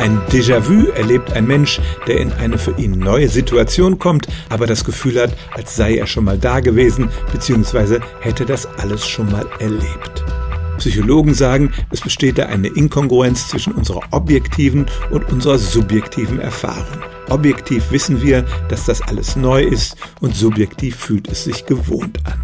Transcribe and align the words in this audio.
Ein 0.00 0.18
Déjà-vu 0.32 0.86
erlebt 0.92 1.34
ein 1.34 1.46
Mensch, 1.46 1.78
der 2.06 2.20
in 2.20 2.32
eine 2.32 2.56
für 2.56 2.70
ihn 2.78 2.92
neue 2.92 3.28
Situation 3.28 3.98
kommt, 3.98 4.28
aber 4.48 4.66
das 4.66 4.82
Gefühl 4.82 5.20
hat, 5.20 5.36
als 5.52 5.76
sei 5.76 5.98
er 5.98 6.06
schon 6.06 6.24
mal 6.24 6.38
da 6.38 6.60
gewesen, 6.60 7.10
beziehungsweise 7.30 8.00
hätte 8.20 8.46
das 8.46 8.64
alles 8.78 9.06
schon 9.06 9.30
mal 9.30 9.46
erlebt. 9.58 10.24
Psychologen 10.78 11.34
sagen, 11.34 11.74
es 11.90 12.00
besteht 12.00 12.38
da 12.38 12.46
eine 12.46 12.68
Inkongruenz 12.68 13.48
zwischen 13.48 13.74
unserer 13.74 14.00
objektiven 14.10 14.86
und 15.10 15.30
unserer 15.30 15.58
subjektiven 15.58 16.40
Erfahrung. 16.40 17.02
Objektiv 17.28 17.90
wissen 17.90 18.22
wir, 18.22 18.46
dass 18.70 18.86
das 18.86 19.02
alles 19.02 19.36
neu 19.36 19.62
ist 19.62 19.96
und 20.22 20.34
subjektiv 20.34 20.96
fühlt 20.96 21.28
es 21.28 21.44
sich 21.44 21.66
gewohnt 21.66 22.20
an. 22.24 22.40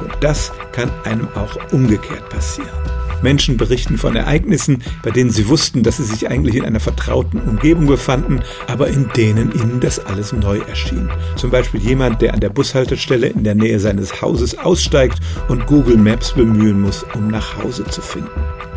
Und 0.00 0.12
das 0.18 0.50
kann 0.72 0.90
einem 1.04 1.28
auch 1.36 1.56
umgekehrt 1.72 2.28
passieren. 2.30 2.87
Menschen 3.22 3.56
berichten 3.56 3.98
von 3.98 4.16
Ereignissen, 4.16 4.82
bei 5.02 5.10
denen 5.10 5.30
sie 5.30 5.48
wussten, 5.48 5.82
dass 5.82 5.98
sie 5.98 6.04
sich 6.04 6.28
eigentlich 6.28 6.56
in 6.56 6.64
einer 6.64 6.80
vertrauten 6.80 7.40
Umgebung 7.40 7.86
befanden, 7.86 8.40
aber 8.66 8.88
in 8.88 9.08
denen 9.16 9.52
ihnen 9.52 9.80
das 9.80 10.04
alles 10.04 10.32
neu 10.32 10.58
erschien. 10.58 11.10
Zum 11.36 11.50
Beispiel 11.50 11.80
jemand, 11.80 12.22
der 12.22 12.34
an 12.34 12.40
der 12.40 12.50
Bushaltestelle 12.50 13.28
in 13.28 13.44
der 13.44 13.54
Nähe 13.54 13.80
seines 13.80 14.22
Hauses 14.22 14.58
aussteigt 14.58 15.18
und 15.48 15.66
Google 15.66 15.96
Maps 15.96 16.32
bemühen 16.32 16.80
muss, 16.80 17.04
um 17.14 17.28
nach 17.28 17.62
Hause 17.62 17.84
zu 17.84 18.00
finden. 18.00 18.30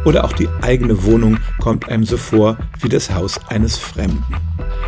Oder 0.06 0.26
auch 0.26 0.34
die 0.34 0.50
eigene 0.62 1.04
Wohnung 1.04 1.38
kommt 1.60 1.90
einem 1.90 2.04
so 2.04 2.18
vor 2.18 2.58
wie 2.80 2.90
das 2.90 3.14
Haus 3.14 3.40
eines 3.48 3.78
Fremden. 3.78 4.24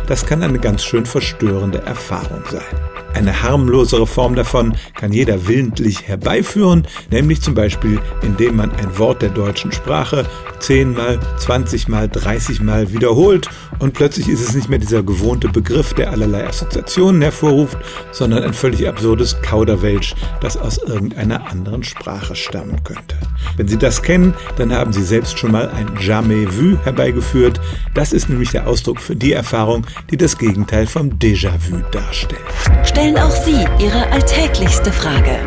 Das 0.06 0.26
kann 0.26 0.42
eine 0.42 0.58
ganz 0.58 0.84
schön 0.84 1.06
verstörende 1.06 1.78
Erfahrung 1.82 2.42
sein. 2.50 2.93
Eine 3.14 3.42
harmlosere 3.42 4.06
Form 4.06 4.34
davon 4.34 4.74
kann 4.94 5.12
jeder 5.12 5.46
willentlich 5.46 6.08
herbeiführen, 6.08 6.86
nämlich 7.10 7.40
zum 7.40 7.54
Beispiel, 7.54 8.00
indem 8.22 8.56
man 8.56 8.72
ein 8.72 8.98
Wort 8.98 9.22
der 9.22 9.30
deutschen 9.30 9.72
Sprache 9.72 10.26
zehnmal, 10.58 11.20
zwanzigmal, 11.36 12.08
dreißigmal 12.08 12.92
wiederholt 12.92 13.48
und 13.78 13.94
plötzlich 13.94 14.28
ist 14.28 14.40
es 14.40 14.54
nicht 14.54 14.68
mehr 14.68 14.78
dieser 14.78 15.02
gewohnte 15.02 15.48
Begriff, 15.48 15.94
der 15.94 16.10
allerlei 16.10 16.46
Assoziationen 16.46 17.22
hervorruft, 17.22 17.78
sondern 18.12 18.42
ein 18.42 18.54
völlig 18.54 18.88
absurdes 18.88 19.40
Kauderwelsch, 19.42 20.14
das 20.40 20.56
aus 20.56 20.78
irgendeiner 20.78 21.50
anderen 21.50 21.84
Sprache 21.84 22.34
stammen 22.34 22.82
könnte. 22.82 23.16
Wenn 23.56 23.68
Sie 23.68 23.78
das 23.78 24.02
kennen, 24.02 24.34
dann 24.56 24.72
haben 24.72 24.92
Sie 24.92 25.04
selbst 25.04 25.38
schon 25.38 25.52
mal 25.52 25.68
ein 25.70 25.92
Jamais 26.00 26.48
vu 26.48 26.76
herbeigeführt. 26.84 27.60
Das 27.94 28.12
ist 28.12 28.28
nämlich 28.28 28.50
der 28.50 28.66
Ausdruck 28.66 29.00
für 29.00 29.14
die 29.16 29.32
Erfahrung, 29.32 29.86
die 30.10 30.16
das 30.16 30.38
Gegenteil 30.38 30.86
vom 30.86 31.18
Déjà-vu 31.18 31.82
darstellt. 31.90 32.40
Stellen 32.84 33.18
auch 33.18 33.30
Sie 33.30 33.64
Ihre 33.78 34.10
alltäglichste 34.10 34.92
Frage 34.92 35.38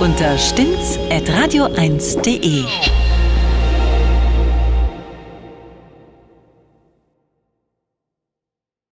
unter 0.00 0.36
stimmtz.radio1.de. 0.36 2.64